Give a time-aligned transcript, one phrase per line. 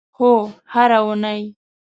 [0.17, 0.29] هو،
[0.73, 1.41] هره اونۍ